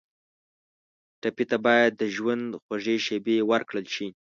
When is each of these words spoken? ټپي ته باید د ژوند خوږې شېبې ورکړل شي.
ټپي 1.21 1.45
ته 1.49 1.57
باید 1.65 1.91
د 1.95 2.03
ژوند 2.15 2.45
خوږې 2.63 2.97
شېبې 3.05 3.37
ورکړل 3.51 3.85
شي. 3.95 4.07